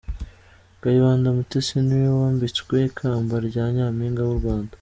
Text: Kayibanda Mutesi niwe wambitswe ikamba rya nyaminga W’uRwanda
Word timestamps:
Kayibanda 0.81 1.27
Mutesi 1.37 1.73
niwe 1.81 2.09
wambitswe 2.19 2.75
ikamba 2.89 3.35
rya 3.47 3.65
nyaminga 3.75 4.21
W’uRwanda 4.27 4.75